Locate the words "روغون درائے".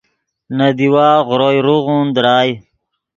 1.65-2.51